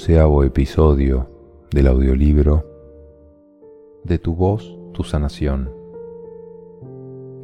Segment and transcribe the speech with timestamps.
[0.00, 1.28] onceavo episodio
[1.70, 2.64] del audiolibro
[4.02, 5.70] De tu voz, tu sanación,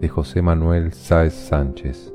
[0.01, 2.15] de José Manuel Sáez Sánchez.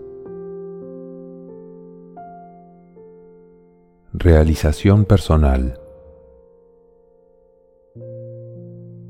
[4.14, 5.80] Realización personal.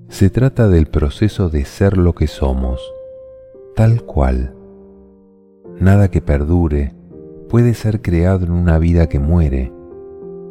[0.10, 2.82] Se trata del proceso de ser lo que somos,
[3.78, 4.54] tal cual.
[5.80, 6.94] Nada que perdure
[7.48, 9.72] puede ser creado en una vida que muere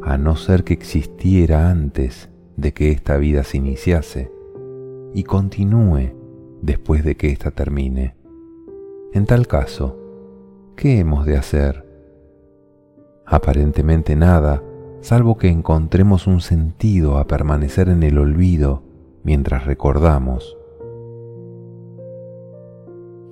[0.03, 4.31] a no ser que existiera antes de que esta vida se iniciase
[5.13, 6.13] y continúe
[6.61, 8.15] después de que ésta termine.
[9.13, 9.97] En tal caso,
[10.75, 11.85] ¿qué hemos de hacer?
[13.25, 14.63] Aparentemente nada,
[15.01, 18.83] salvo que encontremos un sentido a permanecer en el olvido
[19.23, 20.57] mientras recordamos.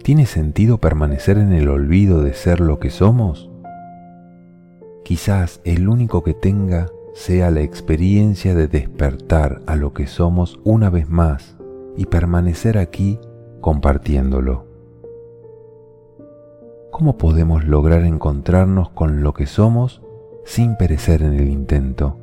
[0.04, 3.49] ¿Tiene sentido permanecer en el olvido de ser lo que somos?
[5.04, 10.90] Quizás el único que tenga sea la experiencia de despertar a lo que somos una
[10.90, 11.58] vez más
[11.98, 13.20] y permanecer aquí
[13.62, 14.66] compartiéndolo.
[16.92, 20.02] ¿Cómo podemos lograr encontrarnos con lo que somos
[20.46, 22.18] sin perecer en el intento?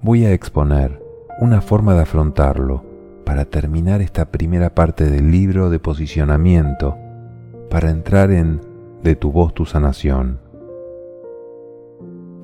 [0.00, 1.02] Voy a exponer
[1.40, 2.84] una forma de afrontarlo
[3.24, 6.96] para terminar esta primera parte del libro de posicionamiento,
[7.68, 8.60] para entrar en
[9.02, 10.38] de tu voz tu sanación.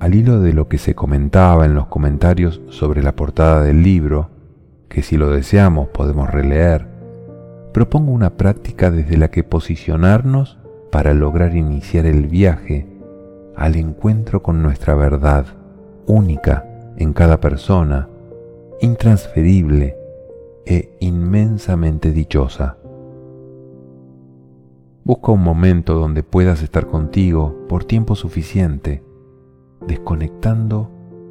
[0.01, 4.31] Al hilo de lo que se comentaba en los comentarios sobre la portada del libro,
[4.89, 6.87] que si lo deseamos podemos releer,
[7.73, 10.59] propongo una práctica desde la que posicionarnos
[10.91, 12.87] para lograr iniciar el viaje
[13.57, 15.47] al encuentro con nuestra verdad,
[16.07, 16.67] única
[16.97, 18.09] en cada persona,
[18.81, 19.97] intransferible
[20.67, 22.77] e inmensamente dichosa.
[25.05, 29.03] Busca un momento donde puedas estar contigo por tiempo suficiente,
[29.85, 30.91] desconectando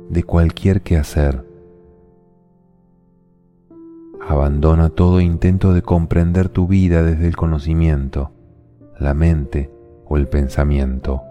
[0.09, 1.45] de cualquier quehacer.
[4.27, 8.31] Abandona todo intento de comprender tu vida desde el conocimiento,
[8.99, 9.71] la mente
[10.05, 11.21] o el pensamiento.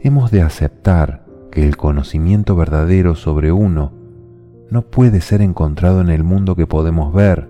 [0.00, 3.92] Hemos de aceptar que el conocimiento verdadero sobre uno
[4.70, 7.48] no puede ser encontrado en el mundo que podemos ver.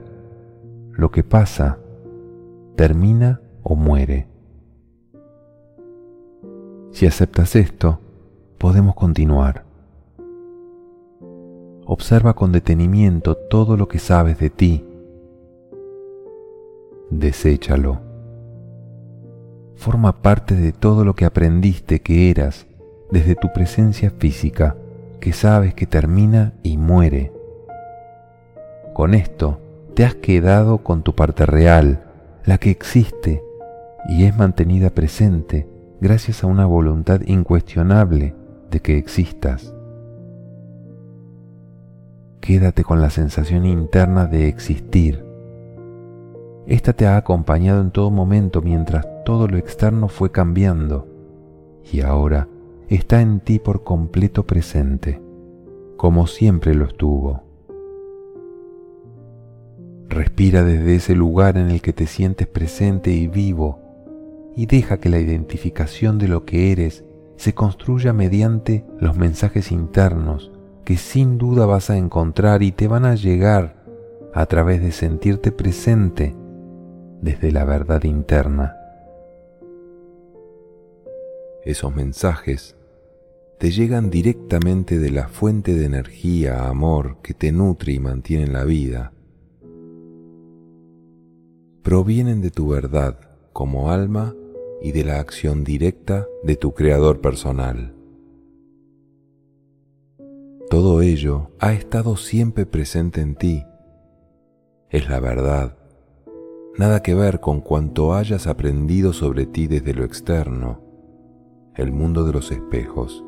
[0.93, 1.79] Lo que pasa
[2.77, 4.29] termina o muere.
[6.93, 7.99] Si aceptas esto,
[8.59, 9.65] podemos continuar.
[11.85, 14.85] Observa con detenimiento todo lo que sabes de ti.
[17.11, 18.01] Deséchalo.
[19.75, 22.69] Forma parte de todo lo que aprendiste que eras
[23.11, 24.77] desde tu presencia física,
[25.19, 27.33] que sabes que termina y muere.
[28.95, 29.59] Con esto
[29.95, 32.05] te has quedado con tu parte real,
[32.45, 33.43] la que existe
[34.09, 35.69] y es mantenida presente
[36.01, 38.35] gracias a una voluntad incuestionable
[38.71, 39.75] de que existas.
[42.41, 45.25] Quédate con la sensación interna de existir.
[46.67, 51.09] Esta te ha acompañado en todo momento mientras todo lo externo fue cambiando
[51.93, 52.49] y ahora
[52.89, 55.21] está en ti por completo presente,
[55.97, 57.43] como siempre lo estuvo.
[60.09, 63.86] Respira desde ese lugar en el que te sientes presente y vivo
[64.57, 67.05] y deja que la identificación de lo que eres
[67.37, 70.51] se construya mediante los mensajes internos
[70.87, 73.85] que sin duda vas a encontrar y te van a llegar
[74.33, 76.35] a través de sentirte presente
[77.21, 78.77] desde la verdad interna.
[81.65, 82.77] Esos mensajes
[83.59, 88.53] te llegan directamente de la fuente de energía, amor que te nutre y mantiene en
[88.53, 89.13] la vida.
[91.83, 93.19] Provienen de tu verdad
[93.53, 94.37] como alma
[94.81, 97.95] y de la acción directa de tu creador personal.
[100.71, 103.65] Todo ello ha estado siempre presente en ti.
[104.91, 105.77] Es la verdad.
[106.77, 110.81] Nada que ver con cuanto hayas aprendido sobre ti desde lo externo,
[111.75, 113.25] el mundo de los espejos.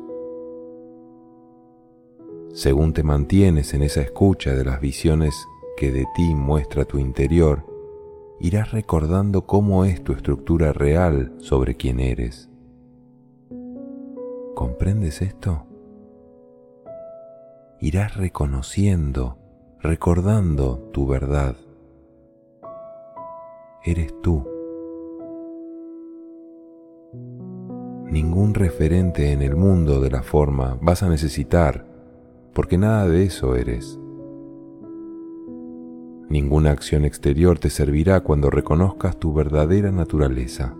[2.53, 5.33] Según te mantienes en esa escucha de las visiones
[5.77, 7.65] que de ti muestra tu interior,
[8.39, 12.49] irás recordando cómo es tu estructura real sobre quién eres.
[14.55, 15.65] ¿Comprendes esto?
[17.81, 19.37] Irás reconociendo,
[19.79, 21.55] recordando tu verdad.
[23.83, 24.45] Eres tú.
[28.05, 31.85] Ningún referente en el mundo de la forma vas a necesitar,
[32.53, 33.98] porque nada de eso eres.
[36.29, 40.75] Ninguna acción exterior te servirá cuando reconozcas tu verdadera naturaleza.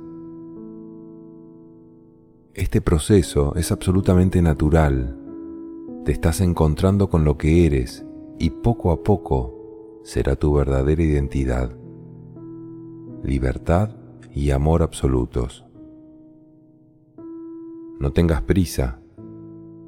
[2.54, 5.18] Este proceso es absolutamente natural.
[6.06, 8.06] Te estás encontrando con lo que eres
[8.38, 11.76] y poco a poco será tu verdadera identidad.
[13.24, 13.96] Libertad
[14.32, 15.66] y amor absolutos.
[18.00, 19.00] No tengas prisa.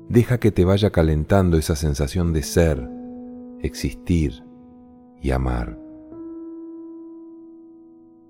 [0.10, 2.90] Deja que te vaya calentando esa sensación de ser,
[3.62, 4.44] existir
[5.22, 5.78] y amar.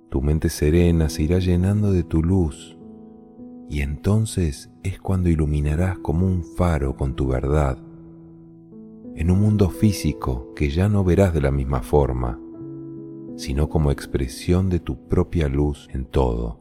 [0.09, 2.77] Tu mente serena se irá llenando de tu luz
[3.69, 7.77] y entonces es cuando iluminarás como un faro con tu verdad
[9.15, 12.39] en un mundo físico que ya no verás de la misma forma,
[13.35, 16.59] sino como expresión de tu propia luz en todo.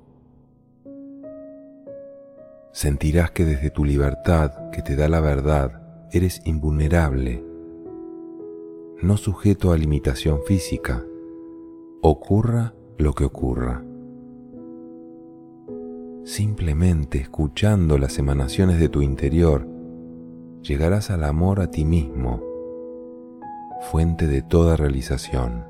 [2.73, 7.45] Sentirás que desde tu libertad que te da la verdad eres invulnerable,
[9.03, 11.05] no sujeto a limitación física,
[12.03, 13.83] ocurra lo que ocurra.
[16.25, 19.67] Simplemente escuchando las emanaciones de tu interior,
[20.63, 22.43] llegarás al amor a ti mismo,
[23.91, 25.65] fuente de toda realización.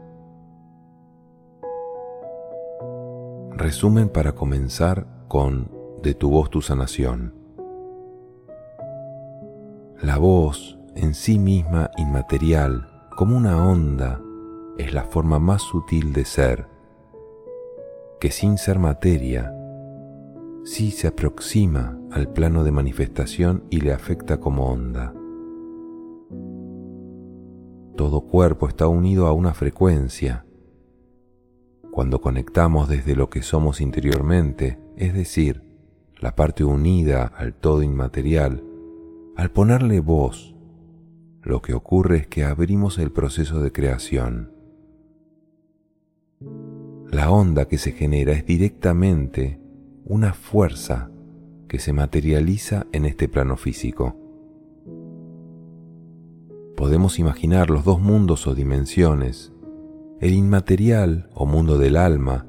[3.53, 7.35] Resumen para comenzar con De tu voz tu sanación.
[10.03, 12.90] La voz, en sí misma inmaterial,
[13.20, 14.19] como una onda,
[14.78, 16.69] es la forma más sutil de ser,
[18.19, 19.55] que sin ser materia,
[20.64, 25.12] sí se aproxima al plano de manifestación y le afecta como onda.
[27.94, 30.46] Todo cuerpo está unido a una frecuencia.
[31.90, 35.62] Cuando conectamos desde lo que somos interiormente, es decir,
[36.19, 38.64] la parte unida al todo inmaterial,
[39.37, 40.50] al ponerle voz,
[41.43, 44.53] lo que ocurre es que abrimos el proceso de creación.
[47.11, 49.61] La onda que se genera es directamente
[50.05, 51.11] una fuerza
[51.69, 54.17] que se materializa en este plano físico.
[56.77, 59.53] Podemos imaginar los dos mundos o dimensiones,
[60.21, 62.47] el inmaterial o mundo del alma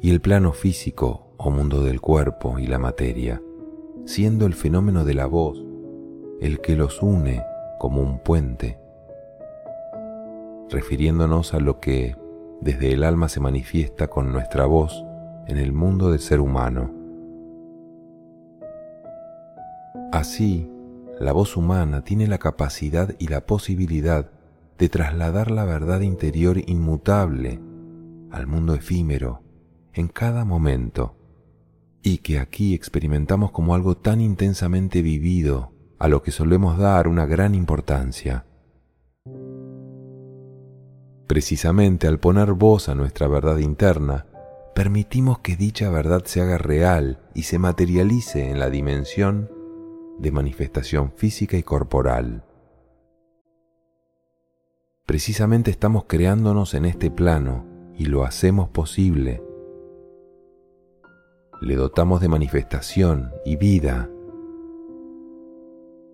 [0.00, 3.42] y el plano físico o mundo del cuerpo y la materia,
[4.04, 5.62] siendo el fenómeno de la voz
[6.40, 7.40] el que los une
[7.82, 8.78] como un puente,
[10.70, 12.16] refiriéndonos a lo que
[12.60, 15.04] desde el alma se manifiesta con nuestra voz
[15.48, 16.92] en el mundo del ser humano.
[20.12, 20.70] Así,
[21.18, 24.30] la voz humana tiene la capacidad y la posibilidad
[24.78, 27.58] de trasladar la verdad interior inmutable
[28.30, 29.42] al mundo efímero
[29.92, 31.16] en cada momento,
[32.00, 35.71] y que aquí experimentamos como algo tan intensamente vivido
[36.02, 38.44] a lo que solemos dar una gran importancia.
[41.28, 44.26] Precisamente al poner voz a nuestra verdad interna,
[44.74, 49.48] permitimos que dicha verdad se haga real y se materialice en la dimensión
[50.18, 52.42] de manifestación física y corporal.
[55.06, 57.64] Precisamente estamos creándonos en este plano
[57.96, 59.40] y lo hacemos posible.
[61.60, 64.10] Le dotamos de manifestación y vida.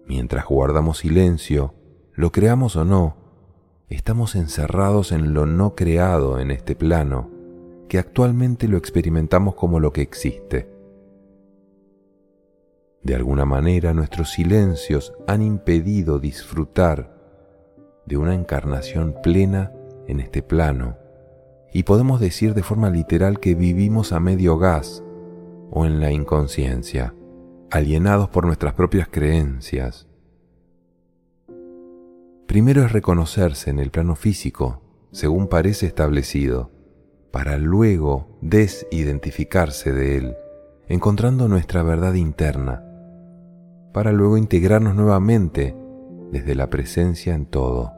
[0.09, 1.75] Mientras guardamos silencio,
[2.15, 3.17] lo creamos o no,
[3.91, 7.31] estamos encerrados en lo no creado en este plano
[7.88, 10.71] que actualmente lo experimentamos como lo que existe.
[13.03, 17.15] De alguna manera nuestros silencios han impedido disfrutar
[18.07, 19.73] de una encarnación plena
[20.07, 20.97] en este plano,
[21.71, 25.03] y podemos decir de forma literal que vivimos a medio gas
[25.71, 27.15] o en la inconsciencia,
[27.71, 30.07] alienados por nuestras propias creencias.
[32.47, 34.83] Primero es reconocerse en el plano físico,
[35.13, 36.71] según parece establecido,
[37.31, 40.37] para luego desidentificarse de él,
[40.89, 42.85] encontrando nuestra verdad interna,
[43.93, 45.77] para luego integrarnos nuevamente
[46.33, 47.93] desde la presencia en todo.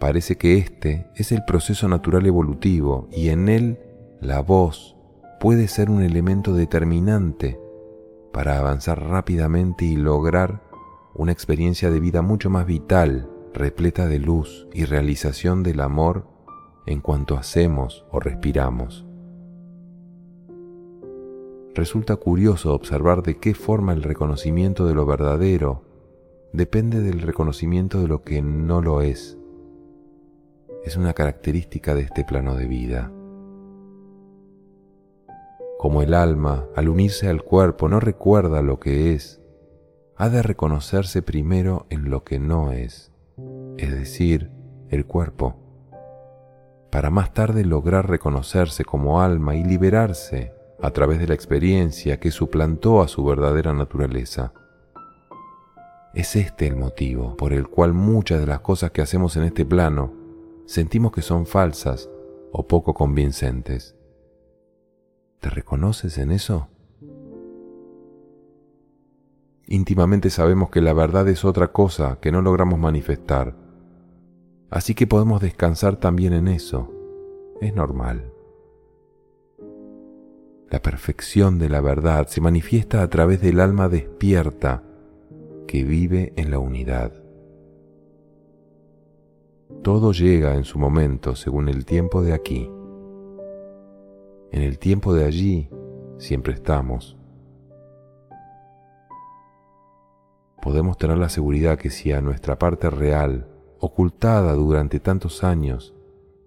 [0.00, 3.80] Parece que este es el proceso natural evolutivo y en él
[4.20, 4.95] la voz
[5.40, 7.60] puede ser un elemento determinante
[8.32, 10.62] para avanzar rápidamente y lograr
[11.14, 16.26] una experiencia de vida mucho más vital, repleta de luz y realización del amor
[16.86, 19.06] en cuanto hacemos o respiramos.
[21.74, 25.84] Resulta curioso observar de qué forma el reconocimiento de lo verdadero
[26.52, 29.36] depende del reconocimiento de lo que no lo es.
[30.84, 33.12] Es una característica de este plano de vida.
[35.78, 39.40] Como el alma, al unirse al cuerpo, no recuerda lo que es,
[40.16, 43.12] ha de reconocerse primero en lo que no es,
[43.76, 44.50] es decir,
[44.88, 45.66] el cuerpo
[46.96, 52.30] para más tarde lograr reconocerse como alma y liberarse a través de la experiencia que
[52.30, 54.52] suplantó a su verdadera naturaleza.
[56.14, 59.64] Es este el motivo por el cual muchas de las cosas que hacemos en este
[59.64, 60.14] plano
[60.64, 62.08] sentimos que son falsas
[62.52, 63.95] o poco convincentes.
[65.40, 66.68] ¿Te reconoces en eso?
[69.66, 73.56] Íntimamente sabemos que la verdad es otra cosa que no logramos manifestar,
[74.70, 76.92] así que podemos descansar también en eso.
[77.60, 78.32] Es normal.
[80.70, 84.82] La perfección de la verdad se manifiesta a través del alma despierta
[85.66, 87.12] que vive en la unidad.
[89.82, 92.70] Todo llega en su momento según el tiempo de aquí.
[94.52, 95.68] En el tiempo de allí
[96.18, 97.16] siempre estamos.
[100.62, 103.48] Podemos tener la seguridad que si a nuestra parte real,
[103.78, 105.94] ocultada durante tantos años,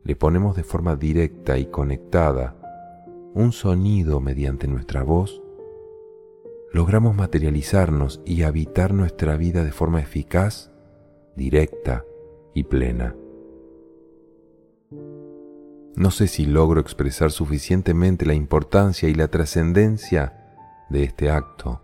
[0.04, 2.56] le ponemos de forma directa y conectada
[3.34, 5.42] un sonido mediante nuestra voz,
[6.74, 10.72] logramos materializarnos y habitar nuestra vida de forma eficaz,
[11.36, 12.06] directa
[12.54, 13.16] y plena.
[16.00, 20.34] No sé si logro expresar suficientemente la importancia y la trascendencia
[20.90, 21.82] de este acto.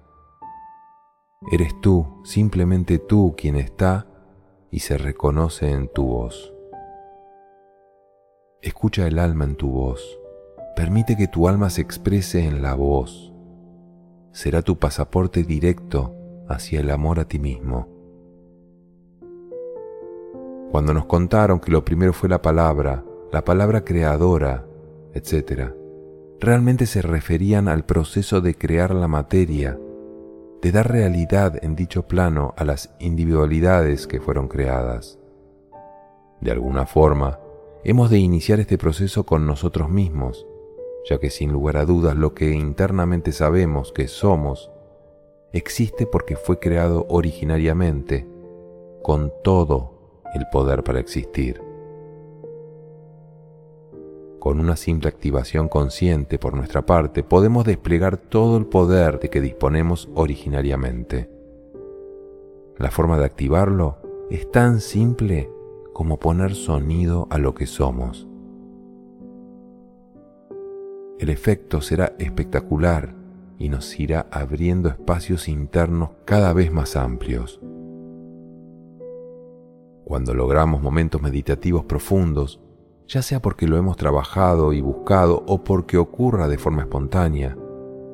[1.52, 4.08] Eres tú, simplemente tú, quien está
[4.72, 6.54] y se reconoce en tu voz.
[8.62, 10.18] Escucha el alma en tu voz.
[10.78, 13.34] Permite que tu alma se exprese en la voz.
[14.32, 16.16] Será tu pasaporte directo
[16.48, 17.90] hacia el amor a ti mismo.
[20.72, 23.04] Cuando nos contaron que lo primero fue la palabra,
[23.36, 24.66] la palabra creadora,
[25.14, 25.74] etc.,
[26.40, 29.78] realmente se referían al proceso de crear la materia,
[30.62, 35.20] de dar realidad en dicho plano a las individualidades que fueron creadas.
[36.40, 37.42] De alguna forma,
[37.84, 40.48] hemos de iniciar este proceso con nosotros mismos,
[41.10, 44.72] ya que sin lugar a dudas lo que internamente sabemos que somos
[45.52, 48.26] existe porque fue creado originariamente,
[49.04, 51.65] con todo el poder para existir.
[54.46, 59.42] Con una simple activación consciente por nuestra parte podemos desplegar todo el poder de que
[59.42, 61.32] disponemos originariamente.
[62.78, 63.98] La forma de activarlo
[64.30, 65.50] es tan simple
[65.94, 68.28] como poner sonido a lo que somos
[71.18, 73.16] el efecto será espectacular
[73.58, 77.62] y nos irá abriendo espacios internos cada vez más amplios.
[80.04, 82.60] Cuando logramos momentos meditativos profundos,
[83.08, 87.58] ya sea porque lo hemos trabajado y buscado o porque ocurra de forma espontánea,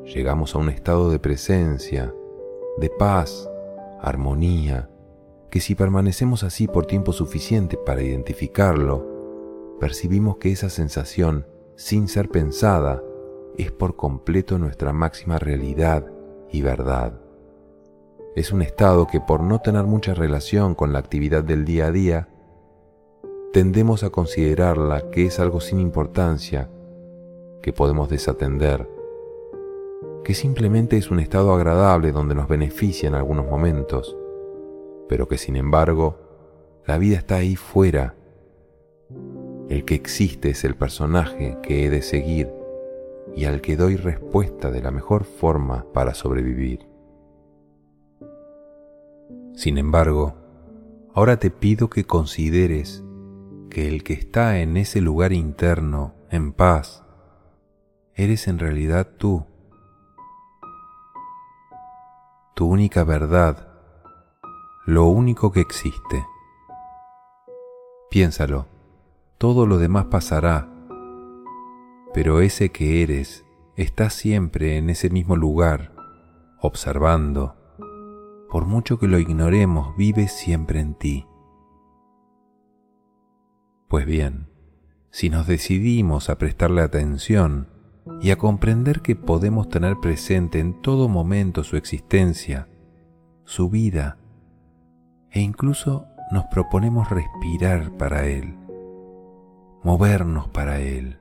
[0.05, 2.13] llegamos a un estado de presencia,
[2.77, 3.50] de paz,
[4.01, 4.89] armonía,
[5.50, 11.45] que si permanecemos así por tiempo suficiente para identificarlo, percibimos que esa sensación
[11.75, 13.01] sin ser pensada,
[13.57, 16.05] es por completo nuestra máxima realidad
[16.51, 17.19] y verdad.
[18.36, 21.91] Es un estado que por no tener mucha relación con la actividad del día a
[21.91, 22.29] día,
[23.53, 26.70] tendemos a considerarla que es algo sin importancia,
[27.62, 28.89] que podemos desatender,
[30.24, 34.15] que simplemente es un estado agradable donde nos beneficia en algunos momentos,
[35.10, 36.17] pero que sin embargo
[36.86, 38.15] la vida está ahí fuera
[39.72, 42.51] el que existe es el personaje que he de seguir
[43.38, 46.89] y al que doy respuesta de la mejor forma para sobrevivir.
[49.53, 50.34] Sin embargo,
[51.13, 53.01] ahora te pido que consideres
[53.71, 57.03] que el que está en ese lugar interno, en paz,
[58.13, 59.47] eres en realidad tú,
[62.53, 63.67] tu única verdad,
[64.85, 66.23] lo único que existe.
[68.11, 68.67] Piénsalo
[69.41, 70.69] todo lo demás pasará,
[72.13, 73.43] pero ese que eres
[73.75, 75.95] está siempre en ese mismo lugar,
[76.59, 77.55] observando.
[78.51, 81.25] Por mucho que lo ignoremos, vive siempre en ti.
[83.91, 84.48] Pues bien,
[85.10, 87.67] si nos decidimos a prestarle atención
[88.21, 92.69] y a comprender que podemos tener presente en todo momento su existencia,
[93.43, 94.17] su vida,
[95.29, 98.55] e incluso nos proponemos respirar para Él,
[99.83, 101.19] movernos para Él.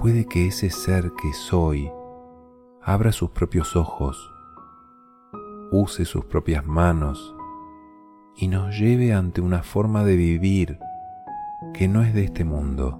[0.00, 1.88] Puede que ese ser que soy
[2.82, 4.32] abra sus propios ojos,
[5.70, 7.36] use sus propias manos
[8.40, 10.78] y nos lleve ante una forma de vivir
[11.74, 12.98] que no es de este mundo,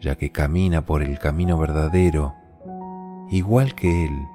[0.00, 2.34] ya que camina por el camino verdadero,
[3.30, 4.26] igual que Él,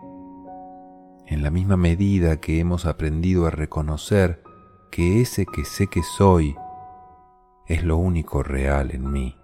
[1.25, 4.41] en la misma medida que hemos aprendido a reconocer
[4.91, 6.55] que ese que sé que soy
[7.65, 9.35] es lo único real en mí.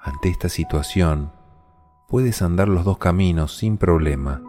[0.00, 1.32] Ante esta situación,
[2.08, 4.40] puedes andar los dos caminos sin problema.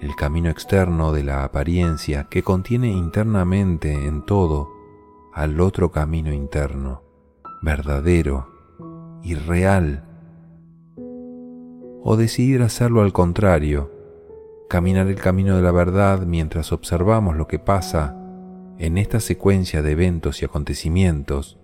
[0.00, 4.70] El camino externo de la apariencia que contiene internamente en todo
[5.34, 7.02] al otro camino interno,
[7.60, 8.48] verdadero
[9.22, 10.04] y real.
[12.02, 13.90] O decidir hacerlo al contrario,
[14.70, 18.16] caminar el camino de la verdad mientras observamos lo que pasa
[18.78, 21.58] en esta secuencia de eventos y acontecimientos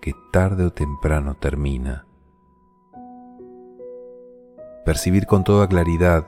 [0.00, 2.06] que tarde o temprano termina.
[4.84, 6.26] Percibir con toda claridad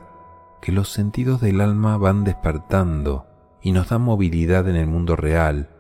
[0.61, 3.27] que los sentidos del alma van despertando
[3.63, 5.71] y nos dan movilidad en el mundo real,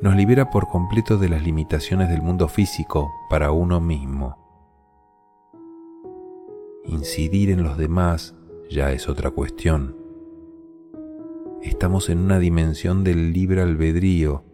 [0.00, 4.38] nos libera por completo de las limitaciones del mundo físico para uno mismo.
[6.84, 8.34] Incidir en los demás
[8.68, 9.96] ya es otra cuestión.
[11.62, 14.44] Estamos en una dimensión del libre albedrío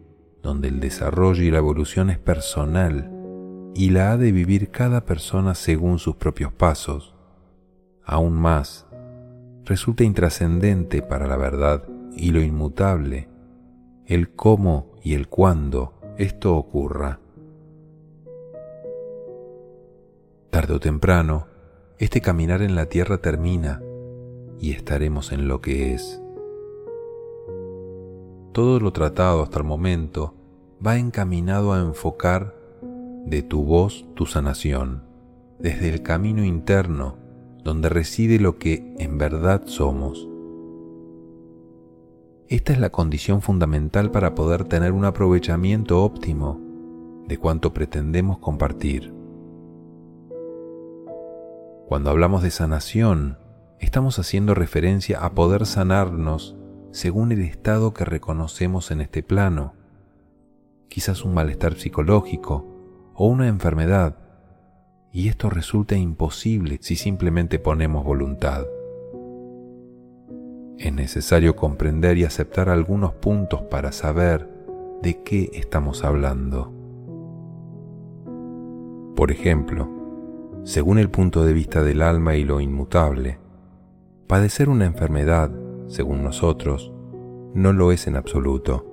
[0.43, 3.11] donde el desarrollo y la evolución es personal
[3.73, 7.15] y la ha de vivir cada persona según sus propios pasos.
[8.03, 8.87] Aún más,
[9.69, 13.29] resulta intrascendente para la verdad y lo inmutable
[14.07, 17.19] el cómo y el cuándo esto ocurra.
[20.49, 21.45] Tarde o temprano,
[21.99, 23.79] este caminar en la tierra termina
[24.59, 26.19] y estaremos en lo que es.
[28.51, 30.33] Todo lo tratado hasta el momento
[30.83, 32.55] va encaminado a enfocar
[33.27, 35.03] de tu voz tu sanación,
[35.59, 37.28] desde el camino interno
[37.69, 40.27] donde reside lo que en verdad somos.
[42.47, 46.59] Esta es la condición fundamental para poder tener un aprovechamiento óptimo
[47.27, 49.13] de cuanto pretendemos compartir.
[51.87, 53.37] Cuando hablamos de sanación,
[53.79, 56.57] estamos haciendo referencia a poder sanarnos
[56.89, 59.73] según el estado que reconocemos en este plano,
[60.87, 62.65] quizás un malestar psicológico
[63.13, 64.17] o una enfermedad,
[65.11, 68.65] y esto resulta imposible si simplemente ponemos voluntad.
[70.77, 74.47] Es necesario comprender y aceptar algunos puntos para saber
[75.01, 76.73] de qué estamos hablando.
[79.15, 79.89] Por ejemplo,
[80.63, 83.39] según el punto de vista del alma y lo inmutable,
[84.27, 85.51] padecer una enfermedad,
[85.87, 86.93] según nosotros,
[87.53, 88.85] no lo es en absoluto.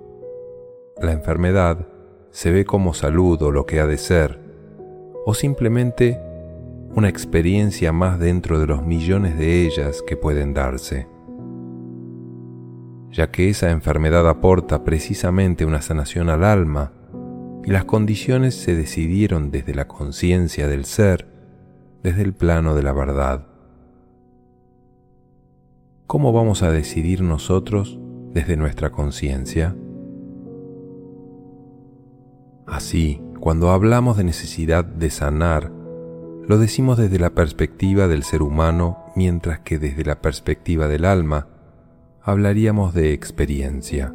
[1.01, 1.87] La enfermedad
[2.31, 4.46] se ve como salud o lo que ha de ser,
[5.29, 6.21] o simplemente
[6.95, 11.09] una experiencia más dentro de los millones de ellas que pueden darse.
[13.11, 16.93] Ya que esa enfermedad aporta precisamente una sanación al alma,
[17.65, 21.27] y las condiciones se decidieron desde la conciencia del ser,
[22.05, 23.49] desde el plano de la verdad.
[26.07, 27.99] ¿Cómo vamos a decidir nosotros
[28.33, 29.75] desde nuestra conciencia?
[32.65, 35.71] Así, cuando hablamos de necesidad de sanar,
[36.49, 41.47] lo decimos desde la perspectiva del ser humano, mientras que desde la perspectiva del alma,
[42.21, 44.13] hablaríamos de experiencia.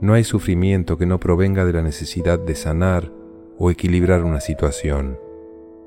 [0.00, 3.12] No hay sufrimiento que no provenga de la necesidad de sanar
[3.58, 5.18] o equilibrar una situación.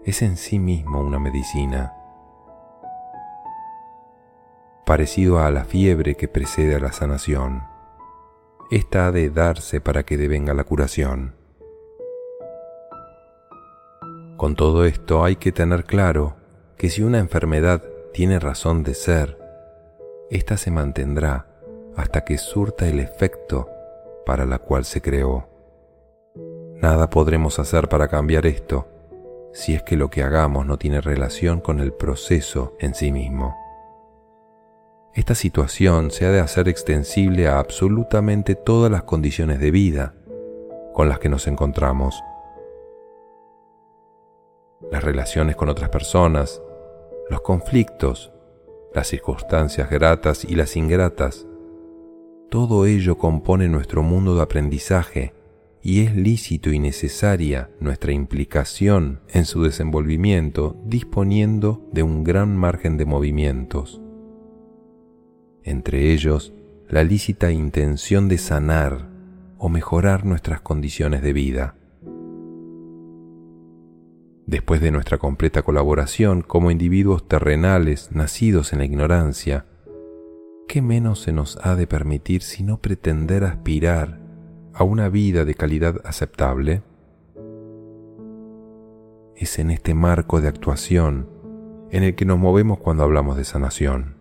[0.05, 1.93] Es en sí mismo una medicina.
[4.85, 7.78] Parecido a la fiebre que precede a la sanación
[8.71, 11.33] esta ha de darse para que devenga la curación.
[14.37, 16.35] Con todo esto hay que tener claro
[16.77, 19.37] que si una enfermedad tiene razón de ser,
[20.29, 21.47] ésta se mantendrá
[21.95, 23.67] hasta que surta el efecto
[24.25, 25.49] para la cual se creó.
[26.75, 28.87] Nada podremos hacer para cambiar esto
[29.51, 33.55] si es que lo que hagamos no tiene relación con el proceso en sí mismo.
[35.19, 40.15] Esta situación se ha de hacer extensible a absolutamente todas las condiciones de vida
[40.93, 42.23] con las que nos encontramos.
[44.89, 46.61] Las relaciones con otras personas,
[47.29, 48.31] los conflictos,
[48.95, 51.45] las circunstancias gratas y las ingratas,
[52.49, 55.33] todo ello compone nuestro mundo de aprendizaje
[55.81, 62.95] y es lícito y necesaria nuestra implicación en su desenvolvimiento disponiendo de un gran margen
[62.95, 64.01] de movimientos
[65.69, 66.53] entre ellos
[66.89, 69.07] la lícita intención de sanar
[69.57, 71.75] o mejorar nuestras condiciones de vida.
[74.47, 79.65] Después de nuestra completa colaboración como individuos terrenales nacidos en la ignorancia,
[80.67, 84.19] ¿qué menos se nos ha de permitir sino pretender aspirar
[84.73, 86.81] a una vida de calidad aceptable?
[89.35, 91.29] Es en este marco de actuación
[91.91, 94.18] en el que nos movemos cuando hablamos de sanación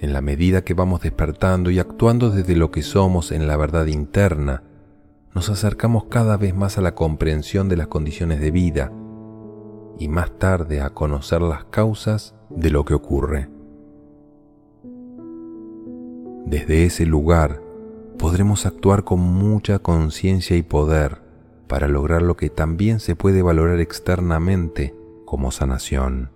[0.00, 3.86] en la medida que vamos despertando y actuando desde lo que somos en la verdad
[3.86, 4.62] interna,
[5.34, 8.92] nos acercamos cada vez más a la comprensión de las condiciones de vida
[9.98, 13.50] y más tarde a conocer las causas de lo que ocurre.
[16.46, 17.60] Desde ese lugar
[18.18, 21.18] podremos actuar con mucha conciencia y poder
[21.68, 24.94] para lograr lo que también se puede valorar externamente
[25.26, 26.30] como sanación.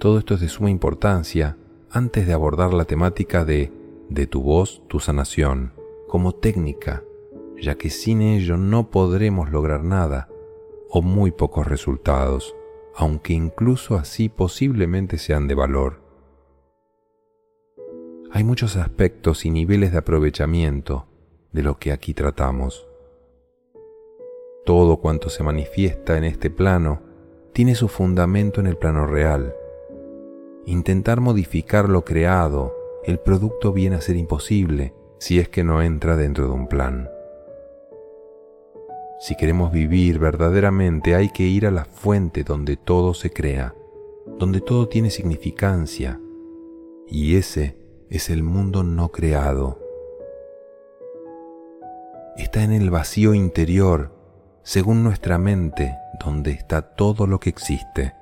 [0.00, 1.56] Todo esto es de suma importancia
[1.90, 3.72] antes de abordar la temática de
[4.10, 5.72] de tu voz tu sanación
[6.08, 7.04] como técnica,
[7.56, 10.28] ya que sin ello no podremos lograr nada
[10.90, 12.56] o muy pocos resultados,
[12.96, 16.02] aunque incluso así posiblemente sean de valor.
[18.32, 21.06] Hay muchos aspectos y niveles de aprovechamiento
[21.52, 22.88] de lo que aquí tratamos.
[24.66, 27.02] Todo cuanto se manifiesta en este plano
[27.52, 29.54] tiene su fundamento en el plano real.
[30.66, 36.16] Intentar modificar lo creado, el producto viene a ser imposible si es que no entra
[36.16, 37.08] dentro de un plan.
[39.18, 43.74] Si queremos vivir verdaderamente hay que ir a la fuente donde todo se crea,
[44.38, 46.20] donde todo tiene significancia,
[47.06, 47.76] y ese
[48.08, 49.78] es el mundo no creado.
[52.36, 54.12] Está en el vacío interior,
[54.62, 58.14] según nuestra mente, donde está todo lo que existe.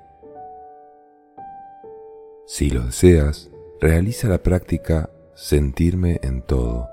[2.51, 6.87] Si lo deseas, realiza la práctica sentirme en todo,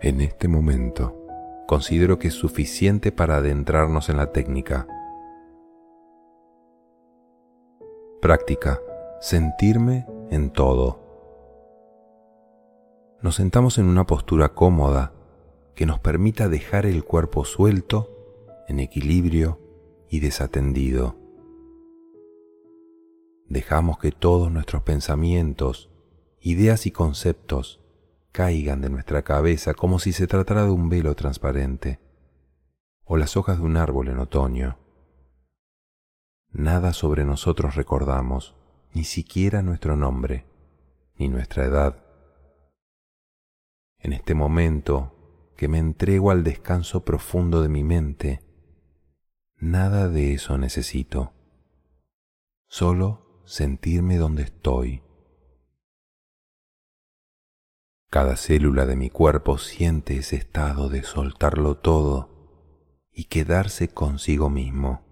[0.00, 1.18] en este momento
[1.66, 4.86] considero que es suficiente para adentrarnos en la técnica.
[8.20, 8.78] Práctica.
[9.22, 11.00] Sentirme en todo.
[13.22, 15.14] Nos sentamos en una postura cómoda
[15.74, 18.10] que nos permita dejar el cuerpo suelto,
[18.68, 19.58] en equilibrio
[20.10, 21.21] y desatendido.
[23.52, 25.90] Dejamos que todos nuestros pensamientos,
[26.40, 27.84] ideas y conceptos
[28.32, 32.00] caigan de nuestra cabeza como si se tratara de un velo transparente
[33.04, 34.78] o las hojas de un árbol en otoño.
[36.50, 38.54] Nada sobre nosotros recordamos,
[38.94, 40.46] ni siquiera nuestro nombre,
[41.16, 42.02] ni nuestra edad.
[43.98, 48.40] En este momento que me entrego al descanso profundo de mi mente,
[49.58, 51.34] nada de eso necesito,
[52.66, 55.02] solo sentirme donde estoy
[58.08, 62.30] Cada célula de mi cuerpo siente ese estado de soltarlo todo
[63.12, 65.02] y quedarse consigo mismo.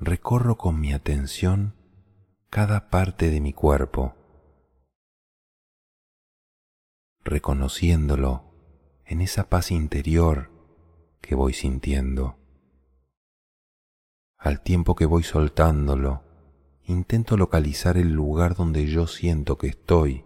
[0.00, 1.74] Recorro con mi atención
[2.48, 4.14] cada parte de mi cuerpo,
[7.24, 8.54] reconociéndolo
[9.04, 10.50] en esa paz interior
[11.20, 12.37] que voy sintiendo.
[14.38, 16.22] Al tiempo que voy soltándolo,
[16.84, 20.24] intento localizar el lugar donde yo siento que estoy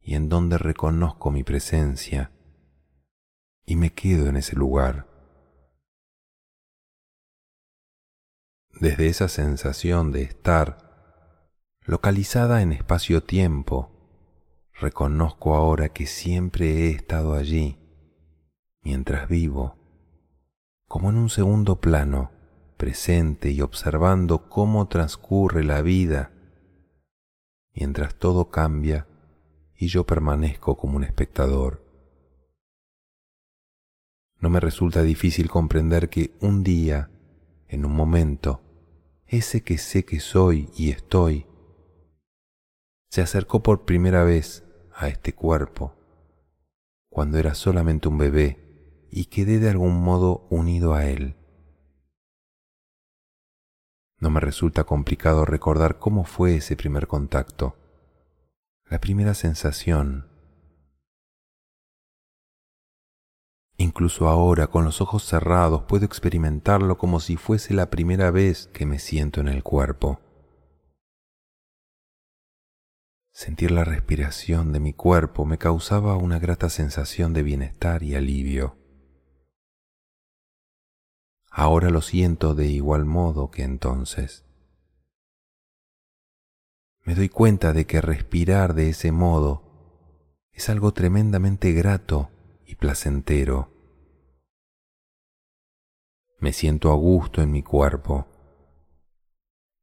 [0.00, 2.30] y en donde reconozco mi presencia
[3.64, 5.08] y me quedo en ese lugar.
[8.80, 11.42] Desde esa sensación de estar
[11.80, 13.90] localizada en espacio-tiempo,
[14.72, 17.76] reconozco ahora que siempre he estado allí,
[18.82, 19.76] mientras vivo,
[20.86, 22.35] como en un segundo plano,
[22.76, 26.32] presente y observando cómo transcurre la vida,
[27.74, 29.06] mientras todo cambia
[29.76, 31.84] y yo permanezco como un espectador.
[34.38, 37.10] No me resulta difícil comprender que un día,
[37.68, 38.60] en un momento,
[39.26, 41.46] ese que sé que soy y estoy,
[43.08, 45.94] se acercó por primera vez a este cuerpo,
[47.08, 51.36] cuando era solamente un bebé y quedé de algún modo unido a él.
[54.18, 57.76] No me resulta complicado recordar cómo fue ese primer contacto,
[58.86, 60.28] la primera sensación.
[63.76, 68.86] Incluso ahora, con los ojos cerrados, puedo experimentarlo como si fuese la primera vez que
[68.86, 70.20] me siento en el cuerpo.
[73.32, 78.78] Sentir la respiración de mi cuerpo me causaba una grata sensación de bienestar y alivio.
[81.58, 84.44] Ahora lo siento de igual modo que entonces.
[87.02, 89.62] Me doy cuenta de que respirar de ese modo
[90.52, 92.28] es algo tremendamente grato
[92.66, 93.70] y placentero.
[96.40, 98.26] Me siento a gusto en mi cuerpo.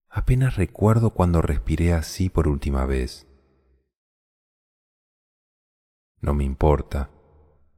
[0.09, 3.25] Apenas recuerdo cuando respiré así por última vez.
[6.21, 7.09] No me importa.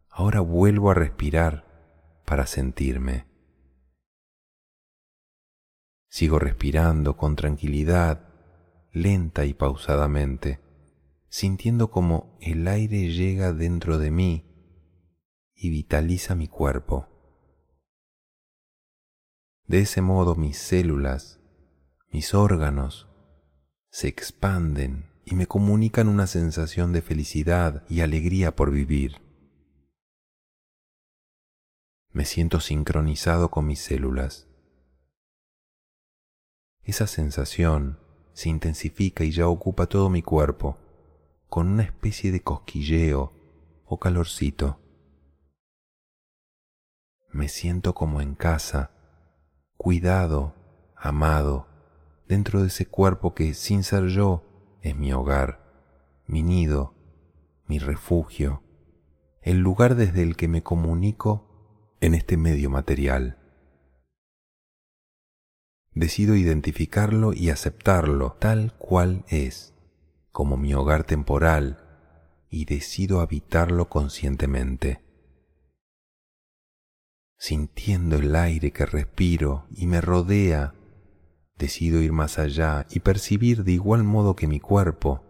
[0.09, 3.33] Ahora vuelvo a respirar para sentirme.
[6.15, 8.29] Sigo respirando con tranquilidad,
[8.93, 10.61] lenta y pausadamente,
[11.27, 14.45] sintiendo como el aire llega dentro de mí
[15.53, 17.09] y vitaliza mi cuerpo.
[19.67, 21.41] De ese modo mis células,
[22.13, 23.09] mis órganos,
[23.89, 29.17] se expanden y me comunican una sensación de felicidad y alegría por vivir.
[32.13, 34.44] Me siento sincronizado con mis células.
[36.85, 37.97] Esa sensación
[38.33, 40.77] se intensifica y ya ocupa todo mi cuerpo,
[41.49, 43.33] con una especie de cosquilleo
[43.85, 44.79] o calorcito.
[47.31, 48.91] Me siento como en casa,
[49.77, 50.53] cuidado,
[50.95, 51.67] amado,
[52.27, 54.43] dentro de ese cuerpo que sin ser yo
[54.81, 56.93] es mi hogar, mi nido,
[57.65, 58.61] mi refugio,
[59.41, 63.39] el lugar desde el que me comunico en este medio material.
[65.95, 69.73] Decido identificarlo y aceptarlo tal cual es,
[70.33, 71.81] como mi hogar temporal,
[72.49, 75.01] y decido habitarlo conscientemente.
[77.37, 80.73] Sintiendo el aire que respiro y me rodea
[81.57, 85.23] decido ir más allá y percibir de igual modo que mi cuerpo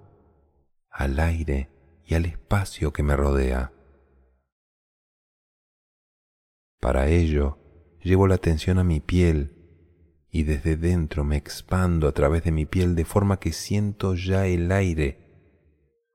[0.89, 1.69] al aire
[2.06, 3.71] y al espacio que me rodea.
[6.80, 7.60] Para ello,
[8.01, 9.55] llevo la atención a mi piel
[10.36, 14.48] y desde dentro me expando a través de mi piel de forma que siento ya
[14.48, 15.17] el aire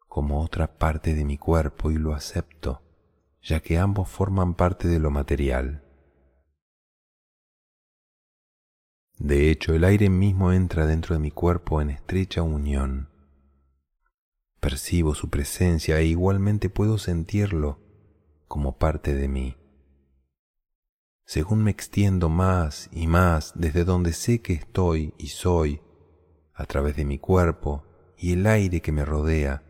[0.09, 2.83] como otra parte de mi cuerpo y lo acepto,
[3.40, 5.87] ya que ambos forman parte de lo material.
[9.16, 13.09] De hecho, el aire mismo entra dentro de mi cuerpo en estrecha unión.
[14.61, 17.80] Percibo su presencia e igualmente puedo sentirlo
[18.48, 19.59] como parte de mí.
[21.32, 25.80] Según me extiendo más y más desde donde sé que estoy y soy,
[26.52, 27.84] a través de mi cuerpo
[28.18, 29.62] y el aire que me rodea,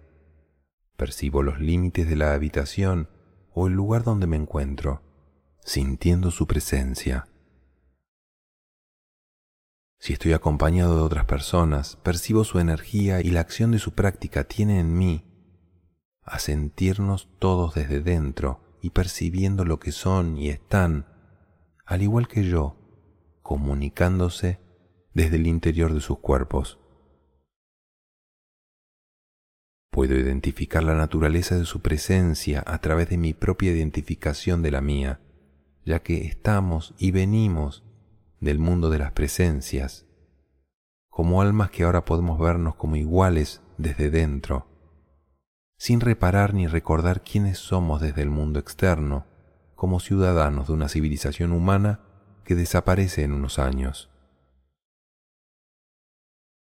[0.96, 3.10] percibo los límites de la habitación
[3.52, 5.02] o el lugar donde me encuentro,
[5.62, 7.28] sintiendo su presencia.
[9.98, 14.44] Si estoy acompañado de otras personas, percibo su energía y la acción de su práctica
[14.44, 15.26] tiene en mí
[16.22, 21.09] a sentirnos todos desde dentro y percibiendo lo que son y están,
[21.90, 22.76] al igual que yo,
[23.42, 24.60] comunicándose
[25.12, 26.78] desde el interior de sus cuerpos.
[29.90, 34.80] Puedo identificar la naturaleza de su presencia a través de mi propia identificación de la
[34.80, 35.20] mía,
[35.84, 37.82] ya que estamos y venimos
[38.38, 40.06] del mundo de las presencias,
[41.08, 44.68] como almas que ahora podemos vernos como iguales desde dentro,
[45.76, 49.26] sin reparar ni recordar quiénes somos desde el mundo externo,
[49.80, 52.00] como ciudadanos de una civilización humana
[52.44, 54.10] que desaparece en unos años.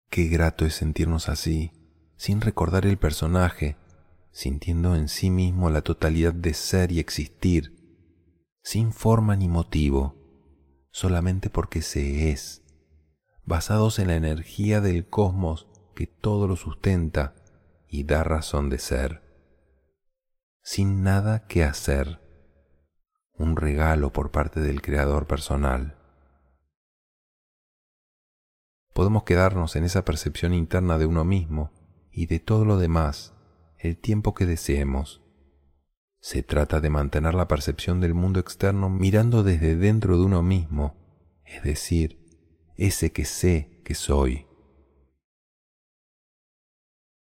[0.08, 1.72] Qué grato es sentirnos así,
[2.16, 3.76] sin recordar el personaje,
[4.30, 7.74] sintiendo en sí mismo la totalidad de ser y existir,
[8.62, 10.14] sin forma ni motivo,
[10.92, 12.62] solamente porque se es,
[13.44, 17.34] basados en la energía del cosmos que todo lo sustenta
[17.88, 19.22] y da razón de ser,
[20.62, 22.27] sin nada que hacer,
[23.38, 25.96] un regalo por parte del Creador personal.
[28.92, 31.72] Podemos quedarnos en esa percepción interna de uno mismo
[32.10, 33.34] y de todo lo demás
[33.78, 35.22] el tiempo que deseemos
[36.20, 40.96] se trata de mantener la percepción del mundo externo mirando desde dentro de uno mismo,
[41.44, 42.18] es decir,
[42.76, 44.46] ese que sé que soy.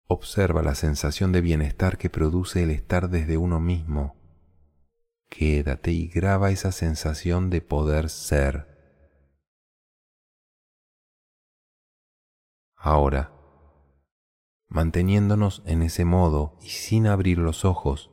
[0.07, 4.17] Observa la sensación de bienestar que produce el estar desde uno mismo.
[5.29, 8.67] Quédate y graba esa sensación de poder ser.
[12.77, 13.33] Ahora,
[14.69, 18.11] manteniéndonos en ese modo y sin abrir los ojos,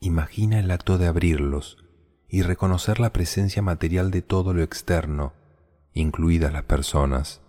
[0.00, 1.78] Imagina el acto de abrirlos
[2.28, 5.32] y reconocer la presencia material de todo lo externo,
[5.94, 7.40] incluidas las personas.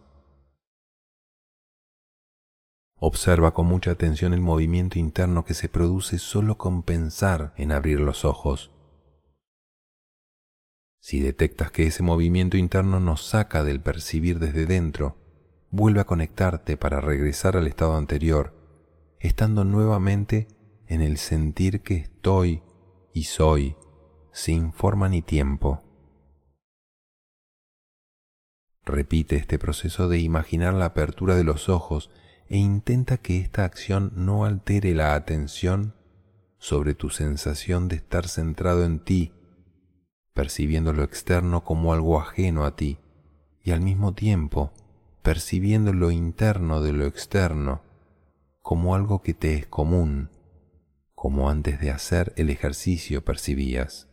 [2.99, 7.99] Observa con mucha atención el movimiento interno que se produce solo con pensar en abrir
[7.99, 8.71] los ojos.
[10.99, 15.15] Si detectas que ese movimiento interno nos saca del percibir desde dentro,
[15.69, 18.55] vuelve a conectarte para regresar al estado anterior,
[19.19, 20.47] estando nuevamente
[20.87, 22.63] en el sentir que estoy
[23.13, 23.75] y soy
[24.31, 25.83] sin forma ni tiempo.
[28.83, 32.09] Repite este proceso de imaginar la apertura de los ojos
[32.49, 35.93] e intenta que esta acción no altere la atención
[36.57, 39.33] sobre tu sensación de estar centrado en ti,
[40.33, 42.99] percibiendo lo externo como algo ajeno a ti
[43.63, 44.71] y al mismo tiempo
[45.27, 47.81] percibiendo lo interno de lo externo
[48.61, 50.29] como algo que te es común,
[51.15, 54.07] como antes de hacer el ejercicio percibías.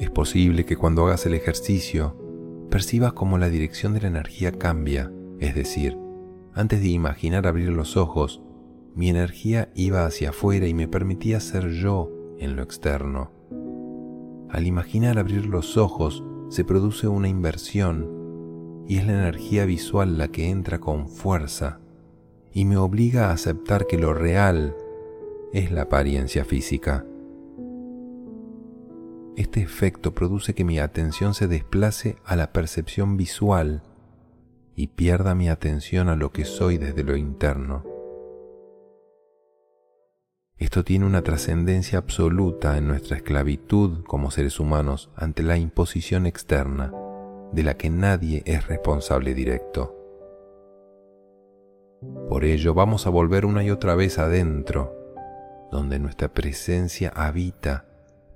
[0.00, 2.25] Es posible que cuando hagas el ejercicio
[2.76, 5.96] percibas como la dirección de la energía cambia, es decir,
[6.52, 8.42] antes de imaginar abrir los ojos,
[8.94, 13.32] mi energía iba hacia afuera y me permitía ser yo en lo externo.
[14.50, 20.28] Al imaginar abrir los ojos se produce una inversión y es la energía visual la
[20.28, 21.80] que entra con fuerza
[22.52, 24.76] y me obliga a aceptar que lo real
[25.54, 27.06] es la apariencia física.
[29.36, 33.82] Este efecto produce que mi atención se desplace a la percepción visual
[34.74, 37.84] y pierda mi atención a lo que soy desde lo interno.
[40.56, 46.94] Esto tiene una trascendencia absoluta en nuestra esclavitud como seres humanos ante la imposición externa,
[47.52, 49.94] de la que nadie es responsable directo.
[52.30, 54.96] Por ello vamos a volver una y otra vez adentro,
[55.70, 57.84] donde nuestra presencia habita,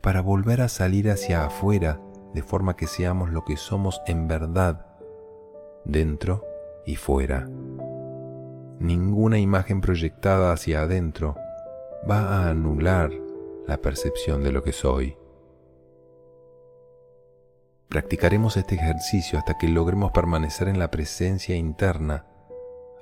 [0.01, 2.01] para volver a salir hacia afuera
[2.35, 4.87] de forma que seamos lo que somos en verdad,
[5.85, 6.45] dentro
[6.87, 7.49] y fuera.
[8.79, 11.37] Ninguna imagen proyectada hacia adentro
[12.09, 13.11] va a anular
[13.67, 15.17] la percepción de lo que soy.
[17.89, 22.25] Practicaremos este ejercicio hasta que logremos permanecer en la presencia interna,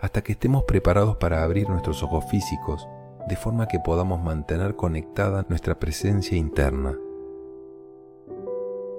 [0.00, 2.88] hasta que estemos preparados para abrir nuestros ojos físicos,
[3.28, 6.96] de forma que podamos mantener conectada nuestra presencia interna.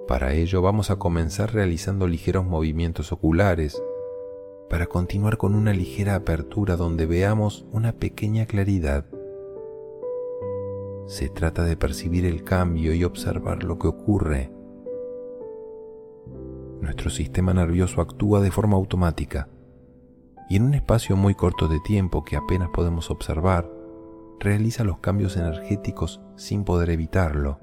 [0.07, 3.81] Para ello vamos a comenzar realizando ligeros movimientos oculares,
[4.69, 9.05] para continuar con una ligera apertura donde veamos una pequeña claridad
[11.09, 14.51] se trata de percibir el cambio y observar lo que ocurre.
[16.81, 19.49] Nuestro sistema nervioso actúa de forma automática
[20.51, 23.67] y en un espacio muy corto de tiempo que apenas podemos observar,
[24.39, 27.60] realiza los cambios energéticos sin poder evitarlo.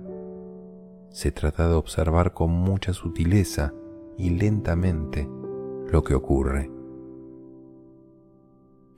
[1.11, 3.73] Se trata de observar con mucha sutileza
[4.19, 5.29] y lentamente
[5.91, 6.71] lo que ocurre.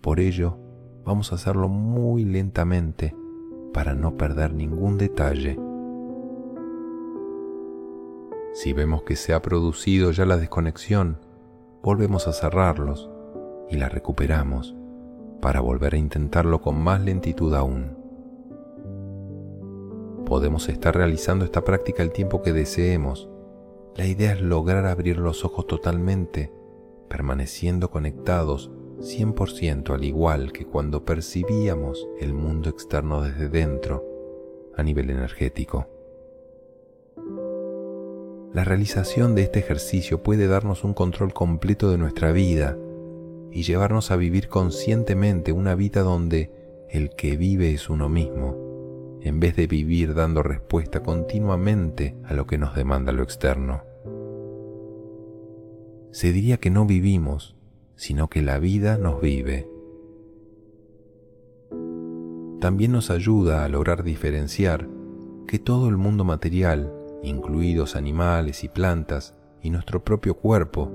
[0.01, 0.59] Por ello,
[1.05, 3.14] vamos a hacerlo muy lentamente
[3.73, 5.59] para no perder ningún detalle.
[8.55, 11.19] Si vemos que se ha producido ya la desconexión,
[11.83, 13.09] volvemos a cerrarlos
[13.71, 14.78] y la recuperamos
[15.40, 17.96] para volver a intentarlo con más lentitud aún.
[20.27, 23.29] Podemos estar realizando esta práctica el tiempo que deseemos.
[23.96, 26.53] La idea es lograr abrir los ojos totalmente,
[27.09, 28.70] permaneciendo conectados
[29.01, 34.05] 100% al igual que cuando percibíamos el mundo externo desde dentro
[34.77, 35.88] a nivel energético.
[38.53, 42.77] La realización de este ejercicio puede darnos un control completo de nuestra vida
[43.50, 46.52] y llevarnos a vivir conscientemente una vida donde
[46.90, 52.46] el que vive es uno mismo, en vez de vivir dando respuesta continuamente a lo
[52.46, 53.82] que nos demanda lo externo.
[56.11, 57.56] Se diría que no vivimos,
[57.94, 59.68] sino que la vida nos vive.
[62.61, 64.88] También nos ayuda a lograr diferenciar
[65.46, 70.90] que todo el mundo material, incluidos animales y plantas, y nuestro propio cuerpo,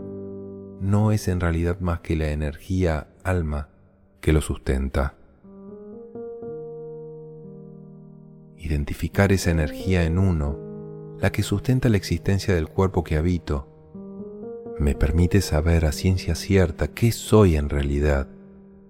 [0.84, 3.70] no es en realidad más que la energía alma
[4.20, 5.16] que lo sustenta.
[8.58, 13.70] Identificar esa energía en uno, la que sustenta la existencia del cuerpo que habito,
[14.78, 18.28] me permite saber a ciencia cierta qué soy en realidad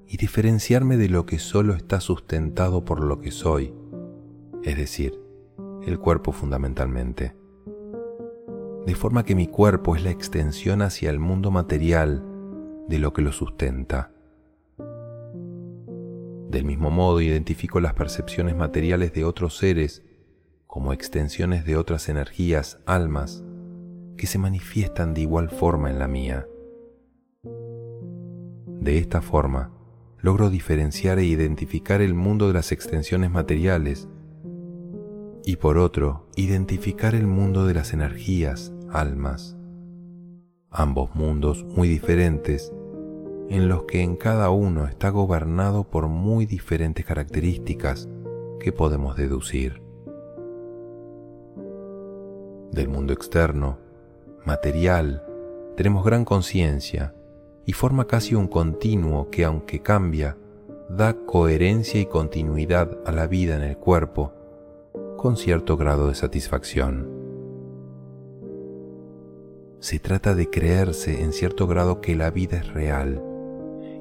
[0.08, 3.72] y diferenciarme de lo que solo está sustentado por lo que soy,
[4.64, 5.20] es decir,
[5.86, 7.43] el cuerpo fundamentalmente.
[8.86, 12.24] De forma que mi cuerpo es la extensión hacia el mundo material
[12.88, 14.12] de lo que lo sustenta.
[16.50, 20.04] Del mismo modo identifico las percepciones materiales de otros seres
[20.68, 23.44] como extensiones de otras energías, almas,
[24.18, 26.48] que se manifiestan de igual forma en la mía.
[28.82, 29.72] De esta forma,
[30.20, 34.08] logro diferenciar e identificar el mundo de las extensiones materiales
[35.46, 39.58] y por otro, identificar el mundo de las energías, almas.
[40.70, 42.74] Ambos mundos muy diferentes,
[43.50, 48.08] en los que en cada uno está gobernado por muy diferentes características
[48.60, 49.82] que podemos deducir.
[52.72, 53.78] Del mundo externo,
[54.46, 55.24] material,
[55.76, 57.14] tenemos gran conciencia
[57.66, 60.38] y forma casi un continuo que aunque cambia,
[60.90, 64.34] da coherencia y continuidad a la vida en el cuerpo
[65.24, 67.10] con cierto grado de satisfacción.
[69.80, 73.24] Se trata de creerse en cierto grado que la vida es real,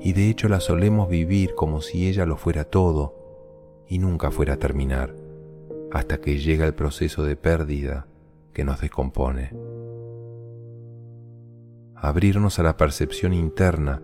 [0.00, 4.54] y de hecho la solemos vivir como si ella lo fuera todo y nunca fuera
[4.54, 5.14] a terminar,
[5.92, 8.08] hasta que llega el proceso de pérdida
[8.52, 9.52] que nos descompone.
[11.94, 14.02] Abrirnos a la percepción interna,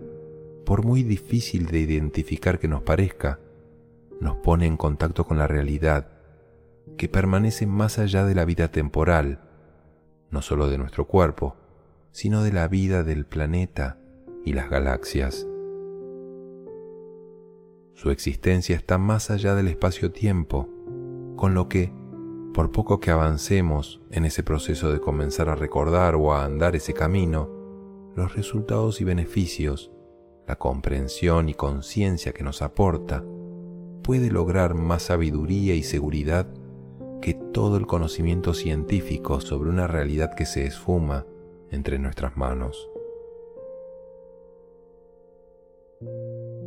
[0.65, 3.41] por muy difícil de identificar que nos parezca,
[4.21, 6.18] nos pone en contacto con la realidad
[6.99, 9.39] que permanece más allá de la vida temporal,
[10.31, 11.55] no solo de nuestro cuerpo,
[12.11, 13.97] sino de la vida del planeta
[14.43, 15.47] y las galaxias.
[17.93, 20.67] Su existencia está más allá del espacio-tiempo,
[21.37, 21.93] con lo que,
[22.53, 26.93] por poco que avancemos en ese proceso de comenzar a recordar o a andar ese
[26.93, 27.49] camino,
[28.13, 29.89] los resultados y beneficios,
[30.45, 33.23] la comprensión y conciencia que nos aporta,
[34.03, 36.58] puede lograr más sabiduría y seguridad
[37.21, 41.25] que todo el conocimiento científico sobre una realidad que se esfuma
[41.71, 42.89] entre nuestras manos.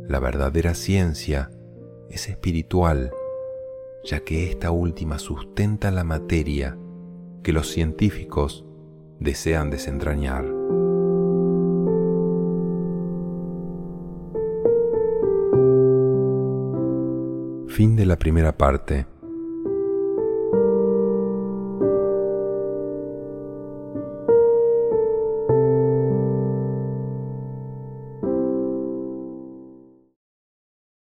[0.07, 1.49] La verdadera ciencia
[2.09, 3.11] es espiritual,
[4.03, 6.77] ya que esta última sustenta la materia
[7.41, 8.65] que los científicos
[9.19, 10.45] desean desentrañar.
[17.67, 19.12] Fin de la primera parte.